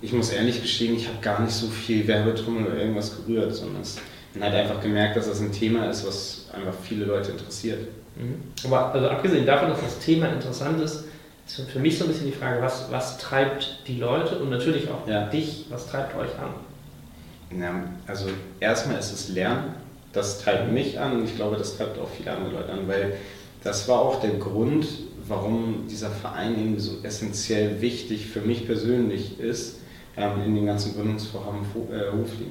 [0.02, 3.82] ich muss ehrlich gestehen, ich habe gar nicht so viel Werbetrommel oder irgendwas gerührt, sondern
[3.82, 3.98] es,
[4.34, 7.88] man hat einfach gemerkt, dass das ein Thema ist, was einfach viele Leute interessiert.
[8.16, 8.42] Mhm.
[8.66, 11.06] Aber also abgesehen davon, dass das Thema interessant ist,
[11.48, 14.90] ist für mich so ein bisschen die Frage, was, was treibt die Leute und natürlich
[14.90, 15.28] auch Ja.
[15.28, 17.60] dich, was treibt euch an?
[17.60, 18.28] Ja, also
[18.60, 19.76] erstmal ist es Lernen,
[20.14, 23.18] das treibt mich an und ich glaube, das treibt auch viele andere Leute an, weil
[23.64, 24.88] das war auch der Grund,
[25.28, 29.80] warum dieser Verein irgendwie so essentiell wichtig für mich persönlich ist
[30.18, 32.48] ähm, in den ganzen Gründungsvorhaben äh, Hofli.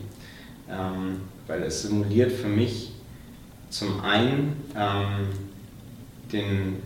[0.69, 2.93] Ähm, weil es simuliert für mich
[3.71, 5.29] zum einen ähm,
[6.33, 6.77] den,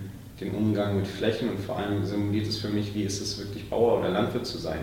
[0.40, 3.68] den Umgang mit Flächen und vor allem simuliert es für mich, wie ist es wirklich
[3.68, 4.80] Bauer oder Landwirt zu sein.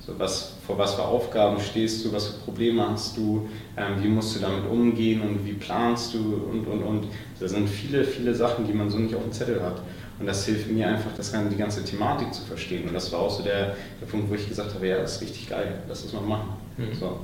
[0.00, 4.08] So was, vor was für Aufgaben stehst du, was für Probleme hast du, ähm, wie
[4.08, 6.18] musst du damit umgehen und wie planst du
[6.50, 7.04] und und und.
[7.38, 9.82] Da sind viele, viele Sachen, die man so nicht auf dem Zettel hat.
[10.18, 12.88] Und das hilft mir einfach, das, gan- die ganze Thematik zu verstehen.
[12.88, 15.22] Und das war auch so der, der Punkt, wo ich gesagt habe, ja, das ist
[15.22, 16.48] richtig geil, lass das mal machen.
[16.76, 16.94] Mhm.
[16.98, 17.18] So.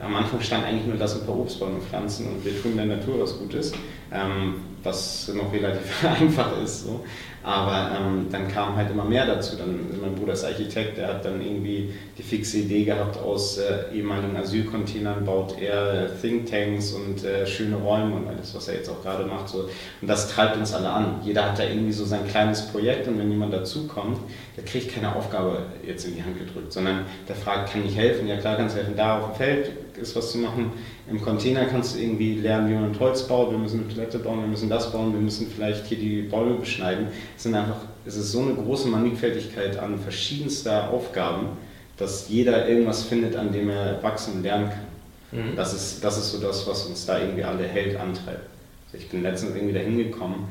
[0.00, 3.20] Am Anfang stand eigentlich nur, lass ein paar Obstbäume pflanzen und wir tun der Natur
[3.20, 3.72] was Gutes,
[4.10, 6.84] ähm, was noch relativ einfach ist.
[6.84, 7.04] So.
[7.42, 9.56] Aber ähm, dann kam halt immer mehr dazu.
[9.56, 13.94] Dann, mein Bruder ist Architekt, der hat dann irgendwie die fixe Idee gehabt, aus äh,
[13.94, 18.90] ehemaligen Asylcontainern baut er äh, Thinktanks und äh, schöne Räume und alles, was er jetzt
[18.90, 19.48] auch gerade macht.
[19.48, 19.70] So.
[20.02, 21.20] Und das treibt uns alle an.
[21.24, 24.18] Jeder hat da irgendwie so sein kleines Projekt und wenn jemand dazukommt,
[24.56, 28.28] der kriegt keine Aufgabe jetzt in die Hand gedrückt, sondern der fragt, kann ich helfen?
[28.28, 28.96] Ja klar, kannst du helfen.
[28.96, 30.72] Da auf dem Feld ist was zu machen.
[31.10, 33.50] Im Container kannst du irgendwie lernen, wie man Holz baut.
[33.50, 36.54] Wir müssen eine Toilette bauen, wir müssen das bauen, wir müssen vielleicht hier die Bäume
[36.54, 37.08] beschneiden.
[37.36, 41.48] Es sind einfach, es ist so eine große Mannigfaltigkeit an verschiedenster Aufgaben,
[41.96, 44.90] dass jeder irgendwas findet, an dem er wachsen und lernen kann.
[45.32, 45.56] Mhm.
[45.56, 48.48] Das ist, das ist so das, was uns da irgendwie alle hält, antreibt.
[48.86, 50.44] Also ich bin letztens irgendwie da hingekommen,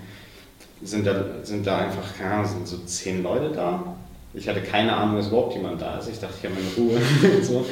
[0.81, 3.95] sind da, sind da einfach, keine Ahnung, sind so zehn Leute da.
[4.33, 6.09] Ich hatte keine Ahnung, dass überhaupt jemand da ist.
[6.09, 7.01] Ich dachte, ich habe meine Ruhe.
[7.37, 7.65] und, so.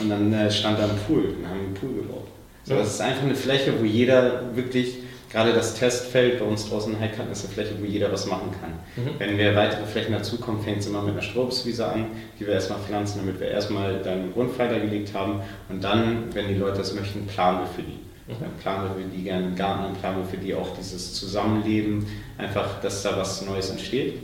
[0.00, 2.28] und dann äh, stand da ein Pool und haben einen Pool gebaut.
[2.64, 4.98] So, das ist einfach eine Fläche, wo jeder wirklich,
[5.30, 8.50] gerade das Testfeld bei uns draußen in Heidkamp ist eine Fläche, wo jeder was machen
[8.58, 9.04] kann.
[9.04, 9.10] Mhm.
[9.18, 12.06] Wenn wir weitere Flächen dazukommen, fängt es immer mit einer Strobswiese an,
[12.38, 16.48] die wir erstmal pflanzen, damit wir erstmal dann einen Grundpfeiler gelegt haben und dann, wenn
[16.48, 18.32] die Leute das möchten, planen wir für die.
[18.32, 18.36] Mhm.
[18.40, 21.12] Dann planen wir für die gerne einen Garten, dann planen wir für die auch dieses
[21.12, 22.06] Zusammenleben,
[22.38, 24.20] einfach, dass da was Neues entsteht.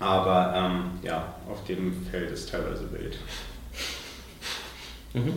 [0.00, 3.18] Aber ähm, ja, auf dem Feld ist teilweise wild.
[5.14, 5.32] Mhm.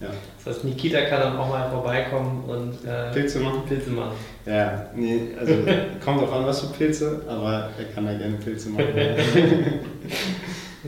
[0.00, 0.08] Ja.
[0.44, 3.62] Das heißt, Nikita kann dann auch mal vorbeikommen und äh, Pilze machen.
[3.66, 4.12] Pilze machen.
[4.44, 5.54] Ja, nee, also
[6.04, 8.88] kommt auch an, was für Pilze, aber er kann da gerne Pilze machen.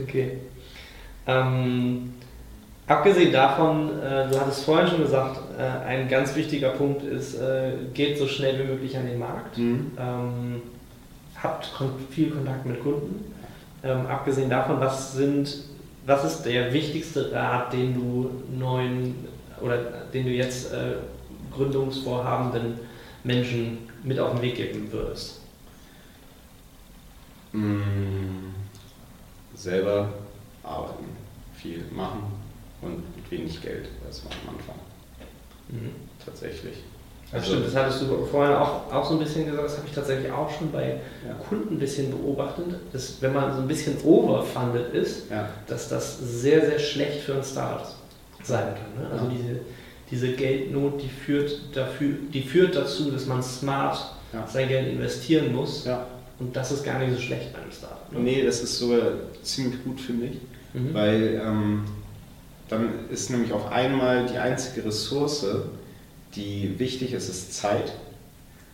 [0.03, 0.37] okay.
[1.25, 2.13] Ähm,
[2.85, 7.71] abgesehen davon, äh, du hattest vorhin schon gesagt, äh, ein ganz wichtiger Punkt ist, äh,
[7.93, 9.57] geht so schnell wie möglich an den Markt.
[9.57, 9.91] Mhm.
[9.99, 10.61] Ähm,
[11.41, 11.71] habt
[12.09, 13.33] viel Kontakt mit Kunden.
[13.83, 15.49] Ähm, abgesehen davon, was sind
[16.09, 19.27] was ist der wichtigste Rat, den du neuen
[19.61, 19.77] oder
[20.11, 20.95] den du jetzt äh,
[21.51, 22.79] gründungsvorhabenden
[23.23, 25.41] Menschen mit auf den Weg geben würdest?
[27.51, 28.53] Mm,
[29.53, 30.13] selber
[30.63, 31.05] arbeiten,
[31.53, 32.23] viel machen
[32.81, 34.75] und mit wenig Geld erstmal am Anfang.
[35.69, 35.91] Mhm.
[36.23, 36.77] Tatsächlich.
[37.31, 39.87] Das also, stimmt, das hattest du vorhin auch, auch so ein bisschen gesagt, das habe
[39.87, 41.33] ich tatsächlich auch schon bei ja.
[41.47, 45.47] Kunden ein bisschen beobachtet, dass wenn man so ein bisschen overfunded ist, ja.
[45.67, 47.87] dass das sehr, sehr schlecht für ein Startup
[48.43, 49.03] sein kann.
[49.03, 49.09] Ne?
[49.11, 49.31] Also ja.
[49.31, 49.59] diese,
[50.09, 54.15] diese Geldnot, die führt, dafür, die führt dazu, dass man smart
[54.47, 55.87] sein Geld investieren muss
[56.39, 58.11] und das ist gar nicht so schlecht bei einem Startup.
[58.11, 58.19] Ne?
[58.19, 59.01] Nee, das ist sogar
[59.43, 60.37] ziemlich gut, finde ich,
[60.73, 60.93] mhm.
[60.93, 61.85] weil ähm,
[62.69, 65.45] dann ist nämlich auf einmal die einzige Ressource,
[66.35, 67.93] die wichtig ist, ist Zeit.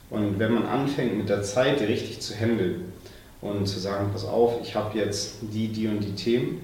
[0.10, 2.94] Und wenn man anfängt mit der Zeit richtig zu handeln
[3.42, 6.62] und zu sagen, pass auf, ich habe jetzt die, die und die Themen,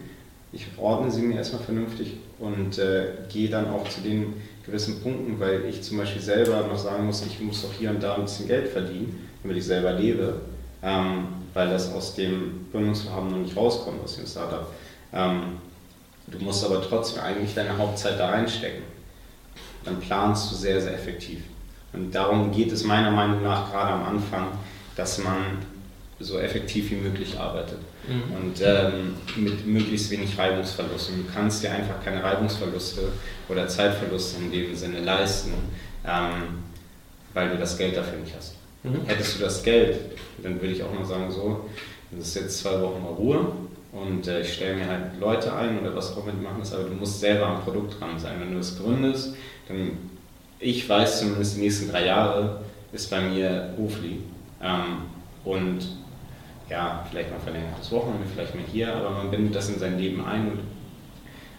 [0.54, 4.34] ich ordne sie mir erstmal vernünftig und äh, gehe dann auch zu den
[4.66, 8.04] gewissen Punkten, weil ich zum Beispiel selber noch sagen muss, ich muss auch hier und
[8.04, 10.42] da ein bisschen Geld verdienen, damit ich selber lebe,
[10.84, 14.68] ähm, weil das aus dem Gründungsvorhaben noch nicht rauskommt, aus dem Startup.
[15.14, 15.58] Ähm,
[16.28, 18.84] du musst aber trotzdem eigentlich deine Hauptzeit da reinstecken
[19.84, 21.40] dann planst du sehr, sehr effektiv.
[21.94, 24.48] Und darum geht es meiner Meinung nach gerade am Anfang,
[24.96, 25.58] dass man
[26.20, 28.36] so effektiv wie möglich arbeitet mhm.
[28.36, 31.26] und ähm, mit möglichst wenig Reibungsverlusten.
[31.26, 33.02] Du kannst dir einfach keine Reibungsverluste
[33.50, 35.54] oder Zeitverluste in dem Sinne leisten,
[36.06, 36.60] ähm,
[37.34, 38.56] weil du das Geld dafür nicht hast.
[38.84, 39.06] Mhm.
[39.06, 39.98] Hättest du das Geld,
[40.42, 41.70] dann würde ich auch mal sagen, so,
[42.12, 43.52] das ist jetzt zwei Wochen mal Ruhe
[43.92, 46.74] und äh, ich stelle mir halt Leute ein oder was auch immer die machen das,
[46.74, 48.40] aber du musst selber am Produkt dran sein.
[48.40, 49.36] Wenn du es gründest,
[50.60, 54.20] ich weiß zumindest die nächsten drei Jahre ist bei mir Hofli.
[54.62, 55.04] Ähm,
[55.44, 55.80] und
[56.70, 60.24] ja, vielleicht mal verlängertes Wochenende, vielleicht mal hier, aber man bindet das in sein Leben
[60.24, 60.60] ein und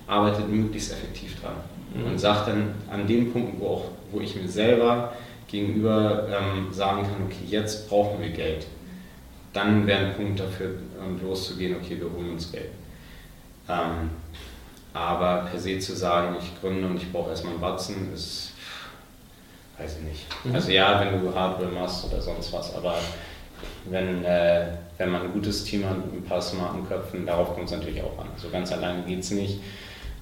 [0.06, 1.54] arbeitet möglichst effektiv dran.
[1.94, 2.12] Mhm.
[2.12, 5.12] Und sagt dann an dem Punkt, wo, auch, wo ich mir selber
[5.48, 8.66] gegenüber ähm, sagen kann, okay, jetzt brauchen wir Geld.
[9.52, 12.70] Dann wäre ein Punkt dafür, ähm, loszugehen, okay, wir holen uns Geld.
[13.68, 14.10] Ähm,
[14.92, 18.52] aber per se zu sagen, ich gründe und ich brauche erstmal einen Batzen, ist,
[19.78, 20.26] weiß ich nicht.
[20.44, 20.54] Mhm.
[20.54, 22.96] Also ja, wenn du Hardware machst oder sonst was, aber
[23.86, 24.66] wenn, äh,
[24.98, 28.02] wenn man ein gutes Team hat mit ein paar smarten Köpfen, darauf kommt es natürlich
[28.02, 28.28] auch an.
[28.36, 29.60] So also ganz alleine geht es nicht.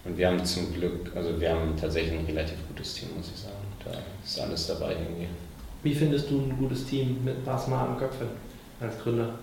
[0.05, 3.41] Und wir haben zum Glück, also wir haben tatsächlich ein relativ gutes Team, muss ich
[3.41, 3.55] sagen.
[3.85, 3.93] Da
[4.25, 5.29] ist alles dabei irgendwie.
[5.83, 8.29] Wie findest du ein gutes Team mit ein paar smarten Köpfen
[8.81, 9.35] als Gründer?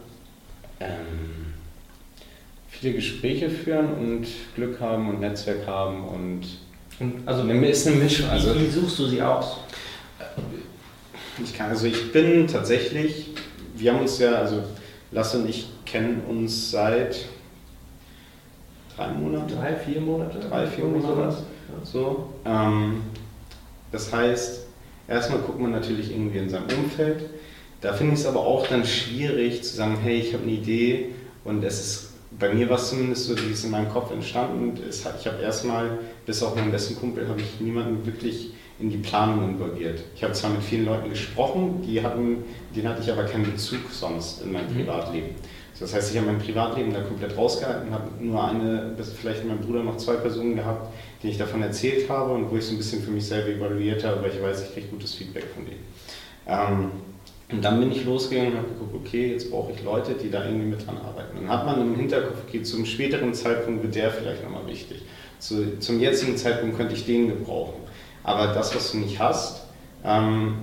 [0.79, 1.53] Ähm,
[2.79, 6.41] viele Gespräche führen und Glück haben und Netzwerk haben und,
[6.99, 8.29] und also eine, ist eine Mischung.
[8.29, 9.57] Also, wie suchst du sie aus?
[11.43, 13.27] Ich kann, also ich bin tatsächlich,
[13.75, 14.63] wir haben uns ja, also
[15.11, 17.25] Lasse und ich kennen uns seit
[18.95, 19.55] drei Monaten.
[19.55, 20.39] Drei, vier Monate?
[20.39, 21.37] Drei, vier Monate.
[21.83, 22.33] So.
[22.45, 23.01] Ähm,
[23.91, 24.65] das heißt,
[25.07, 27.21] erstmal guckt man natürlich irgendwie in seinem Umfeld.
[27.81, 31.09] Da finde ich es aber auch dann schwierig zu sagen, hey, ich habe eine Idee
[31.43, 32.06] und es ist
[32.39, 34.79] bei mir war es zumindest so, die ist in meinem Kopf entstanden.
[34.89, 39.49] ich habe erstmal, bis auf meinen besten Kumpel, habe ich niemanden wirklich in die Planung
[39.49, 40.01] involviert.
[40.15, 42.43] Ich habe zwar mit vielen Leuten gesprochen, die hatten,
[42.75, 44.85] denen hatte ich aber keinen Bezug sonst in meinem mhm.
[44.85, 45.29] Privatleben.
[45.79, 49.83] Das heißt, ich habe mein Privatleben da komplett rausgehalten, habe nur eine, vielleicht mein Bruder
[49.83, 53.03] noch zwei Personen gehabt, denen ich davon erzählt habe und wo ich so ein bisschen
[53.03, 55.83] für mich selber evaluiert habe, weil ich weiß, ich kriege gutes Feedback von denen.
[56.47, 56.91] Ähm,
[57.49, 60.43] und dann bin ich losgegangen und habe geguckt, okay, jetzt brauche ich Leute, die da
[60.43, 61.37] irgendwie mit dran arbeiten.
[61.37, 65.01] Dann hat man im Hinterkopf, okay, zum späteren Zeitpunkt wird der vielleicht nochmal wichtig.
[65.39, 67.75] Zu, zum jetzigen Zeitpunkt könnte ich den gebrauchen.
[68.23, 69.63] Aber das, was du nicht hast,
[70.03, 70.57] ähm,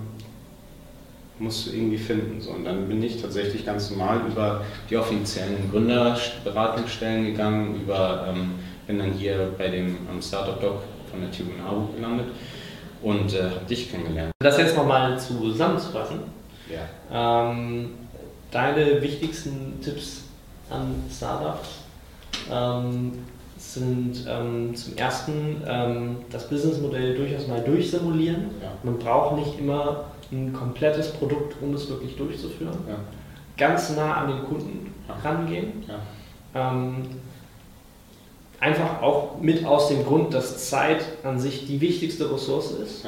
[1.38, 2.38] musst du irgendwie finden.
[2.42, 2.50] So.
[2.50, 8.50] Und dann bin ich tatsächlich ganz normal über die offiziellen Gründerberatungsstellen gegangen, über, ähm,
[8.86, 12.26] bin dann hier bei dem ähm, Startup Doc von der TU in gelandet
[13.00, 14.32] und äh, habe dich kennengelernt.
[14.40, 17.50] Das jetzt nochmal zusammenzufassen ja.
[17.50, 17.90] Ähm,
[18.50, 20.24] deine wichtigsten Tipps
[20.70, 21.80] an Startups
[22.50, 23.12] ähm,
[23.58, 28.50] sind ähm, zum ersten ähm, das Businessmodell durchaus mal durchsimulieren.
[28.62, 28.72] Ja.
[28.82, 32.76] Man braucht nicht immer ein komplettes Produkt, um es wirklich durchzuführen.
[32.88, 32.96] Ja.
[33.56, 35.84] Ganz nah an den Kunden rangehen.
[36.54, 37.06] Ähm,
[38.60, 43.06] einfach auch mit aus dem Grund, dass Zeit an sich die wichtigste Ressource ist.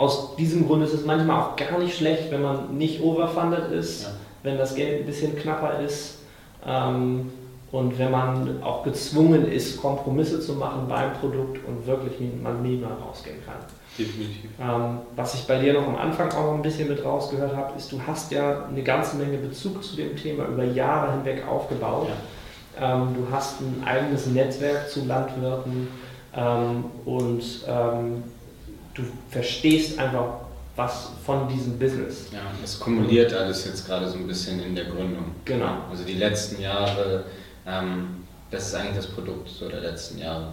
[0.00, 4.10] Aus diesem Grund ist es manchmal auch gar nicht schlecht, wenn man nicht overfunded ist,
[4.42, 6.20] wenn das Geld ein bisschen knapper ist.
[6.66, 7.30] Ähm,
[7.70, 12.92] und wenn man auch gezwungen ist, Kompromisse zu machen beim Produkt und wirklich man minimal
[12.94, 13.56] rausgehen kann.
[13.98, 14.50] Definitiv.
[14.58, 17.76] Ähm, was ich bei dir noch am Anfang auch noch ein bisschen mit rausgehört habe,
[17.76, 22.08] ist, du hast ja eine ganze Menge Bezug zu dem Thema über Jahre hinweg aufgebaut.
[22.78, 22.94] Ja.
[22.94, 25.88] Ähm, du hast ein eigenes Netzwerk zu Landwirten
[26.34, 28.22] ähm, und ähm,
[29.00, 30.40] du verstehst einfach
[30.76, 32.26] was von diesem Business.
[32.32, 35.24] Ja, es kumuliert alles jetzt gerade so ein bisschen in der Gründung.
[35.44, 35.78] Genau.
[35.90, 37.24] Also die letzten Jahre
[37.66, 40.48] ähm, das ist eigentlich das Produkt so der letzten Jahre.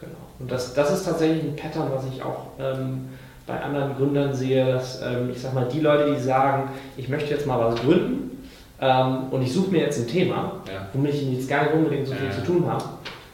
[0.00, 0.12] Genau.
[0.38, 3.08] Und das, das ist tatsächlich ein Pattern, was ich auch ähm,
[3.46, 7.30] bei anderen Gründern sehe, dass ähm, ich sag mal, die Leute, die sagen, ich möchte
[7.30, 8.44] jetzt mal was gründen
[8.80, 10.88] ähm, und ich suche mir jetzt ein Thema, ja.
[10.92, 12.32] womit ich jetzt gar nicht unbedingt so viel ja.
[12.32, 12.84] zu tun habe,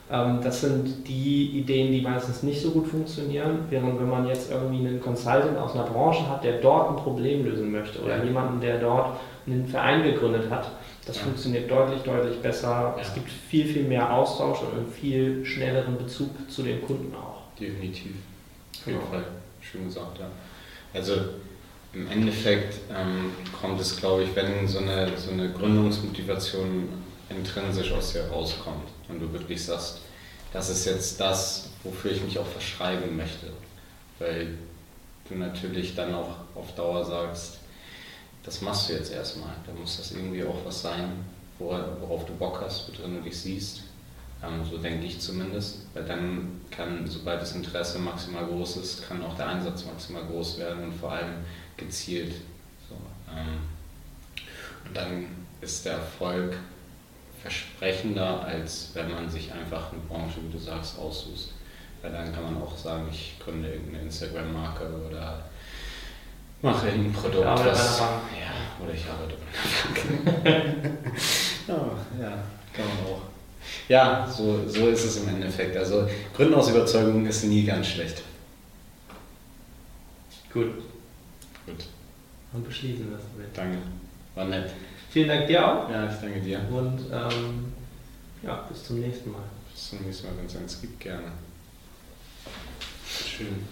[0.09, 4.87] das sind die Ideen, die meistens nicht so gut funktionieren, während wenn man jetzt irgendwie
[4.87, 8.25] einen Consultant aus einer Branche hat, der dort ein Problem lösen möchte oder ja.
[8.25, 10.71] jemanden, der dort einen Verein gegründet hat,
[11.05, 11.25] das ja.
[11.25, 12.94] funktioniert deutlich, deutlich besser.
[12.97, 13.03] Ja.
[13.03, 17.42] Es gibt viel, viel mehr Austausch und einen viel schnelleren Bezug zu den Kunden auch.
[17.61, 18.12] Definitiv.
[18.81, 19.11] Auf jeden genau.
[19.11, 19.25] Fall.
[19.61, 20.27] Schön gesagt, ja.
[20.94, 21.12] Also
[21.92, 26.88] im Endeffekt ähm, kommt es, glaube ich, wenn so eine, so eine Gründungsmotivation
[27.29, 30.01] intrinsisch aus dir rauskommt und du wirklich sagst,
[30.53, 33.53] das ist jetzt das, wofür ich mich auch verschreiben möchte.
[34.18, 34.59] Weil
[35.29, 37.59] du natürlich dann auch auf Dauer sagst,
[38.42, 39.55] das machst du jetzt erstmal.
[39.66, 41.25] Da muss das irgendwie auch was sein,
[41.59, 43.83] worauf du Bock hast, worin du dich siehst.
[44.42, 45.81] Ähm, so denke ich zumindest.
[45.92, 50.59] Weil dann kann, sobald das Interesse maximal groß ist, kann auch der Einsatz maximal groß
[50.59, 51.35] werden und vor allem
[51.77, 52.35] gezielt.
[53.31, 53.59] Ähm,
[54.87, 55.27] und dann
[55.61, 56.57] ist der Erfolg
[57.42, 61.53] versprechender, als wenn man sich einfach eine Branche, wie du sagst, aussucht.
[62.03, 65.44] Weil dann kann man auch sagen, ich gründe irgendeine Instagram-Marke oder
[66.62, 68.01] mache ein Produkt, ja, was.
[68.01, 71.01] Ja, oder ich arbeite bei einer Bank.
[71.68, 71.74] ja,
[72.20, 72.38] ja,
[72.72, 73.22] kann man auch.
[73.88, 75.77] Ja, so, so ist es im Endeffekt.
[75.77, 78.22] Also Gründen aus Überzeugung ist nie ganz schlecht.
[80.53, 80.83] Gut.
[81.66, 81.85] Gut.
[82.53, 83.57] Und beschließen das damit.
[83.57, 83.79] Danke.
[84.35, 84.70] War nett.
[85.11, 85.90] Vielen Dank dir auch.
[85.90, 86.61] Ja, ich danke dir.
[86.71, 87.73] Und ähm,
[88.42, 89.42] ja, bis zum nächsten Mal.
[89.73, 91.33] Bis zum nächsten Mal, wenn es eins gibt, gerne.
[93.07, 93.64] Schön.